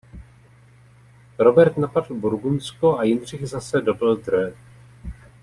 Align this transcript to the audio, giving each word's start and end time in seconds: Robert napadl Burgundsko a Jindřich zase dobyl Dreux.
Robert 1.37 1.77
napadl 1.77 2.13
Burgundsko 2.15 2.99
a 2.99 3.03
Jindřich 3.03 3.47
zase 3.47 3.81
dobyl 3.81 4.15
Dreux. 4.15 4.57